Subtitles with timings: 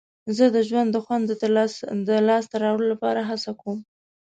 [0.37, 1.25] زه د ژوند د خوند
[2.09, 3.79] د لاسته راوړلو لپاره هڅه کوم.